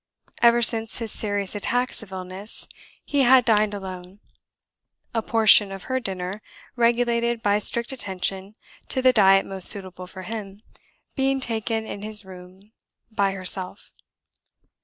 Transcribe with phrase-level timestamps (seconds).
[0.41, 2.67] Ever since his serious attacks of illness,
[3.05, 4.19] he had dined alone;
[5.13, 6.41] a portion of her dinner,
[6.75, 8.55] regulated by strict attention
[8.89, 10.63] to the diet most suitable for him,
[11.15, 12.71] being taken into his room
[13.11, 13.91] by herself.